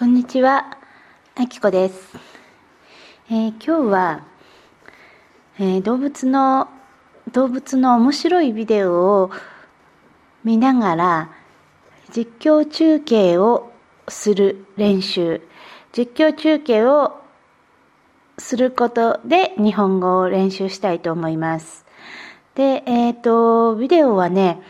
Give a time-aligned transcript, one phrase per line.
[0.00, 0.78] こんにちは、
[1.34, 2.16] あきこです。
[3.28, 4.24] えー、今日は、
[5.58, 6.70] えー、動物の
[7.32, 8.94] 動物の面白いビデオ
[9.24, 9.30] を
[10.42, 11.30] 見ながら
[12.16, 13.70] 実況中継を
[14.08, 15.42] する練習、
[15.92, 17.20] 実況中継を
[18.38, 21.84] することで日本語を練習したいと思います。
[22.54, 24.62] で、えっ、ー、と、ビデオはね、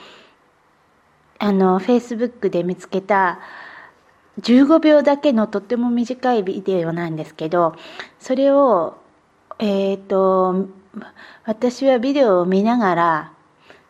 [1.39, 3.39] あの、Facebook で見つけた
[4.39, 7.75] 15秒だけのとっても短いビデオなんですけど、
[8.21, 8.97] それを、
[9.59, 10.69] えっ、ー、と、
[11.45, 13.33] 私はビデオを見ながら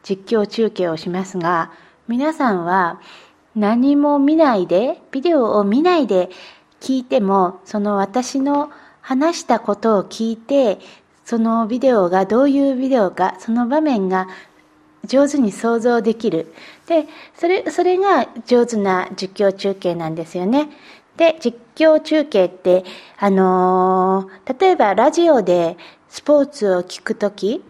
[0.03, 1.73] 実況中継をしますが、
[2.09, 3.01] 皆さんは
[3.55, 6.30] 何も見ないで、ビデオを見ないで
[6.80, 10.79] 聞いても、その私の話したことを聞いて、
[11.25, 14.29] そのビデオがどういうビデオか、その場面が
[15.05, 16.52] 上手に想像できる。
[16.91, 20.71] で、それ、それが上手な実況中継なんですよね。
[21.16, 22.85] で、実況中継って、
[23.16, 25.77] あのー、例えばラジオで
[26.09, 27.63] スポーツを聞くとき、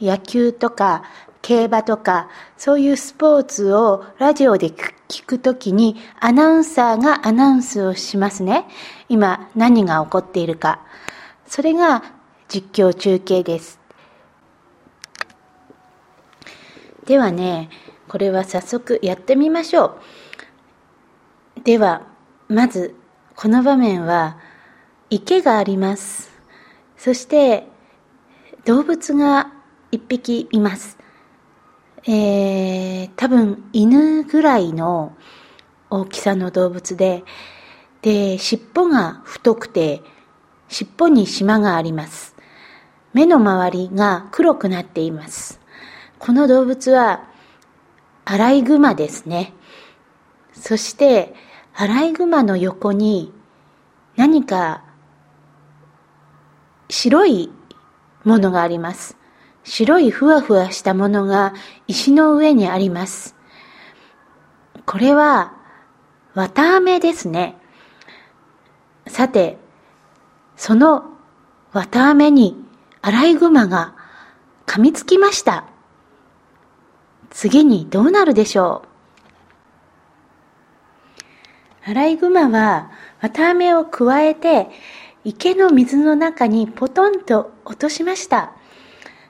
[0.00, 1.04] 野球とか
[1.42, 8.64] 競馬とか、そういうスポーツをラジオで聞くときに、アナウンサーがアナウンスをしますね。
[9.10, 10.80] 今、何が起こっているか。
[11.46, 12.02] それが
[12.48, 13.78] 実況中継です。
[17.04, 17.68] ではね、
[18.12, 19.96] これは早速やってみましょ
[21.56, 21.62] う。
[21.64, 22.02] では、
[22.46, 22.94] まず、
[23.34, 24.36] この場面は、
[25.08, 26.30] 池があります。
[26.98, 27.66] そして、
[28.66, 29.50] 動物が
[29.90, 30.98] 一匹います。
[32.06, 35.16] えー、多分犬ぐらいの
[35.88, 37.24] 大きさの動物で、
[38.02, 40.02] で、尻尾が太くて、
[40.68, 42.36] 尻尾に島があります。
[43.14, 45.62] 目の周りが黒くなっています。
[46.18, 47.31] この動物は
[48.24, 49.52] アライグマですね。
[50.52, 51.34] そして
[51.74, 53.32] アライグマの横に
[54.16, 54.82] 何か
[56.88, 57.50] 白い
[58.24, 59.16] ものがあります。
[59.64, 61.54] 白いふわふわしたものが
[61.86, 63.34] 石の上にあります。
[64.86, 65.54] これは
[66.34, 67.56] 綿あめですね。
[69.06, 69.58] さて、
[70.56, 71.04] その
[71.72, 72.56] 綿あめに
[73.00, 73.94] アライグマが
[74.66, 75.64] 噛みつきました。
[77.32, 78.84] 次にどうなるでしょ
[81.86, 81.90] う？
[81.90, 84.68] アライグマは綿あめをくわえて
[85.24, 88.52] 池の水の中にポトンと落としました。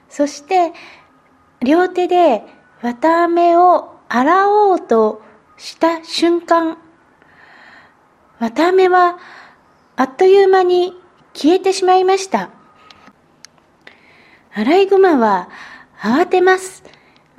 [0.09, 0.73] そして
[1.61, 2.43] 両手で
[2.81, 5.23] 綿あめを洗おうと
[5.57, 6.77] した瞬間、
[8.39, 9.17] 綿あめは
[9.95, 10.93] あっという間に
[11.33, 12.49] 消えてしまいました。
[14.53, 15.49] アライグマは
[15.99, 16.83] 慌てます。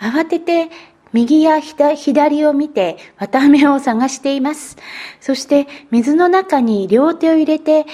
[0.04, 0.68] 慌てて
[1.14, 4.76] 右や左を見て綿あめを探しています。
[5.20, 7.86] そして水の中に両手を入れて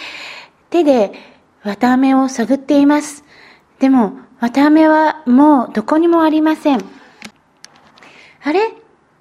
[0.70, 1.12] 手で
[1.62, 3.22] 綿あめを探っています。
[3.78, 6.84] でも綿あめはもうどこにもありません。
[8.42, 8.72] あれ？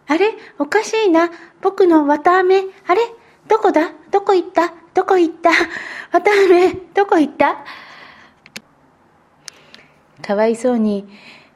[0.08, 0.34] あれ？
[0.58, 1.30] おかしいな。
[1.62, 2.64] 僕の綿あめ。
[2.88, 3.02] あれ？
[3.48, 3.92] どこだ？
[4.12, 4.74] どこ行った？
[4.94, 5.52] どこ行った？
[6.12, 7.64] 綿あめどこ行った？
[10.26, 11.08] かわいそうに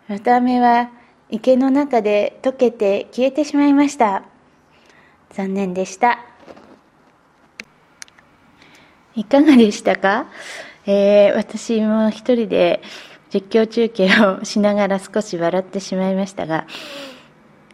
[0.09, 0.91] 綿あめは
[1.33, 4.21] 池の中で溶けて消えてしまいました。
[5.31, 6.19] 残念でした。
[9.15, 10.27] いかがでしたか、
[10.85, 12.83] えー、私も一人で
[13.33, 16.67] 実況中継をしながら少し笑ってしまいましたが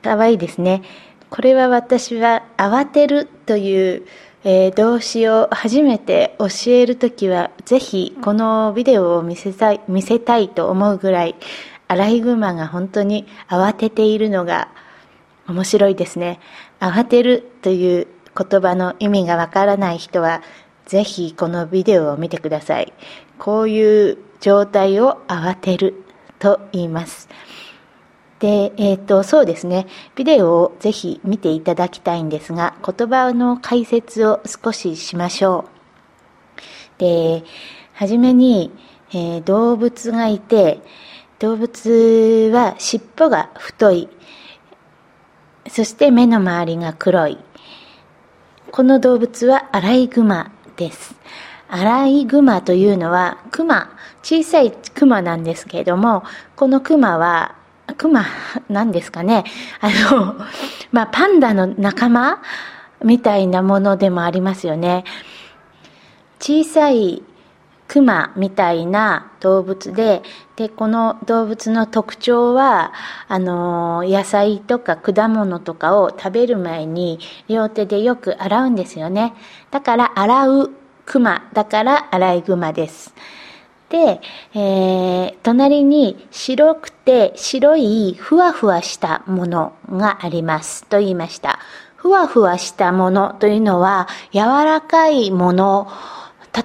[0.04, 0.82] 可愛いですね。
[1.30, 4.06] これは私は慌てるという、
[4.46, 11.36] えー、動詞を初めて教えるときはぜひこのビデオを見せたい見せたいと思うぐらい
[11.90, 14.70] アライグマが本当に慌てているのが
[15.48, 16.40] 面白いですね。
[16.80, 18.08] 慌てるという
[18.38, 20.44] 言葉の意味がわからない人は、
[20.86, 22.94] ぜひこのビデオを見てください。
[23.40, 26.04] こういう状態を慌てる
[26.38, 27.28] と言います。
[28.38, 29.88] で、えっ、ー、と、そうですね。
[30.16, 35.66] ビデオをぜひ見ていただきたいんですが、言葉の解説を少ししましょ
[36.98, 37.00] う。
[37.00, 37.44] で、
[37.94, 38.72] はじめに、
[39.12, 40.82] えー、動物がいて、
[41.40, 44.10] 動物は尻尾が太い。
[45.70, 47.38] そして目の周りが黒い。
[48.72, 51.16] この動物はアライグマです。
[51.70, 53.90] アライグマというのはクマ、
[54.22, 56.24] 小さいクマなんですけれども、
[56.58, 57.56] このクマは、
[57.98, 58.26] クマ
[58.68, 59.46] なんですかね。
[59.80, 60.36] あの、
[60.92, 62.42] まあ、パンダの仲間
[63.02, 65.06] みたいなものでもありますよね。
[66.42, 67.24] 小さい
[67.88, 70.22] クマみたいな動物で、
[70.56, 72.94] で、この動物の特徴は、
[73.28, 79.34] あの、野菜とか果物とかを食べる前に両手でよく洗うんですよね。
[79.72, 80.72] だから洗う
[81.06, 83.14] 熊だからアライグマです。
[83.90, 84.22] で、
[84.54, 91.60] えー、隣に白くて白いふわふわしたものがありますと言いました。
[91.96, 95.88] ふわふわしたものというのは柔らかいもの、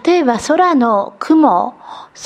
[0.04, 1.74] 例えば空の雲、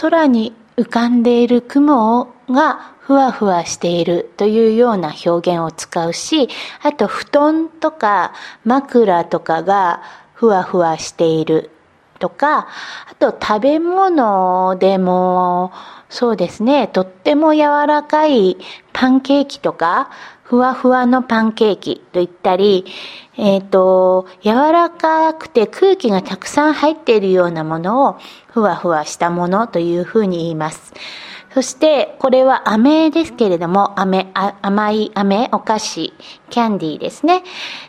[0.01, 6.49] 空に浮かんでいる雲がふわふわしているというような表現を使うし、
[6.83, 8.33] あと布団とか
[8.65, 10.03] 枕とかが
[10.35, 11.71] ふわふわしている
[12.19, 12.69] とか、
[13.11, 15.73] あと食べ物でも、
[16.11, 18.57] そうですね、とっても柔らかい
[18.93, 20.11] パンケーキとか、
[20.49, 22.87] ふわふわのパンケーキと言ったり、
[23.37, 28.17] えっ、ー、と、柔らかくて空気がたくさん入っているようなものを
[28.47, 30.95] ふわふわしたものというふうに言います。
[31.53, 34.29] そして、これは飴ですけれども、飴、
[34.63, 36.15] 甘い飴、お菓子、
[36.49, 37.43] キャンディーですね。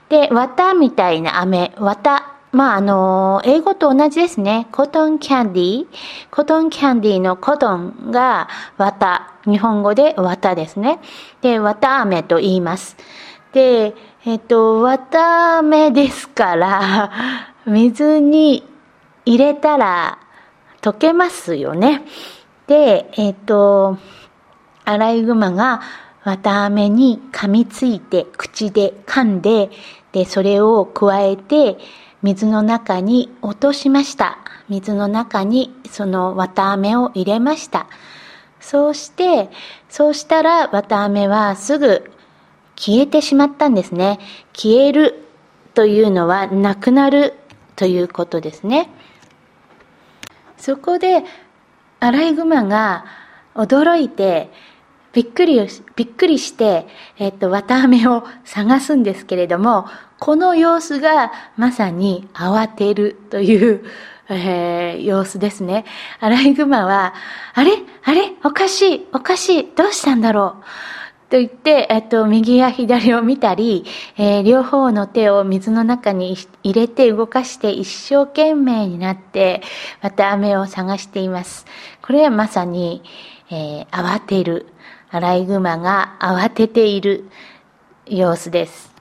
[0.10, 4.68] で、綿みたいな飴、綿まあ、あの、英語と同じですね。
[4.72, 5.88] コトンキャンディー。
[6.32, 8.48] コトンキャンディーのコトンが
[8.78, 9.28] 綿。
[9.46, 11.00] 日本語で綿ですね。
[11.42, 12.98] で、綿飴と言います。
[13.54, 13.94] で、
[14.26, 17.12] えっと、綿飴ですから、
[17.66, 18.68] 水に
[19.26, 20.18] 入れたら
[20.82, 22.04] 溶けますよね。
[22.66, 23.98] で、えっと、
[24.86, 25.82] アライグマが
[26.24, 29.70] 綿飴に噛みついて、口で噛んで、
[30.12, 31.78] で、それを加えて、
[32.22, 34.38] 水の中に落としました。
[34.68, 37.88] 水の中にその綿飴を入れました。
[38.60, 39.50] そうして、
[39.90, 42.12] そうしたら綿飴はすぐ
[42.76, 44.20] 消えてしまったんですね。
[44.54, 45.26] 消える
[45.74, 47.34] というのはなくなる
[47.76, 48.90] ということですね。
[50.58, 51.24] そこで
[52.02, 53.06] アライグマが
[53.56, 54.52] 驚いて、
[55.20, 55.60] びっくり、
[55.98, 56.88] びっくりして、
[57.18, 59.86] えっと、綿飴を探すんですけれども、
[60.18, 63.84] この様子がまさに慌てるという、
[64.30, 65.84] えー、様子ですね。
[66.22, 67.14] アライグマは、
[67.54, 67.74] あれ？
[68.06, 68.32] あれ？
[68.46, 70.56] おかしいおかしいどうしたんだろ
[71.28, 71.32] う？
[71.32, 73.84] と言って、えっと、右や左を見たり、
[74.18, 79.64] えー、両方の手を水の中に入れて動かして一生懸命になって、
[80.02, 81.66] また飴を探しています。
[82.02, 83.04] これはまさに、
[83.52, 84.68] えー、慌てる。
[85.12, 87.30] アライグマが慌てている
[88.06, 88.94] 様子です。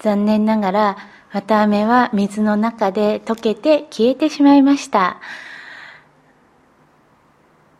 [0.00, 0.96] 残念ながら、
[1.30, 5.18] 綿あめは水の中で溶けて消えてしまいました。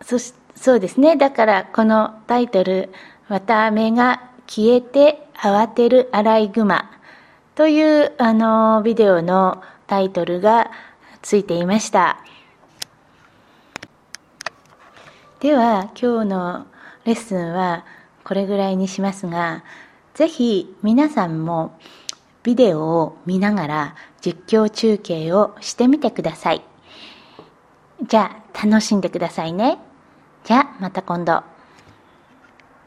[0.02, 1.16] そしそうですね。
[1.16, 2.92] だからこのタイトル、
[3.28, 6.90] 綿あめが消えて慌てるアライグマ
[7.54, 10.70] というあのビデオのタイトルが
[11.22, 12.18] ついていました。
[15.44, 16.66] では今日の
[17.04, 17.84] レッスンは
[18.24, 19.62] これぐらいにしますが、
[20.14, 21.78] ぜひ皆さんも
[22.42, 26.62] ビデオを見ながら実況中継をしてみてください。
[28.06, 29.76] じゃあ楽しんでくださいね。
[30.44, 31.42] じゃあまた今度。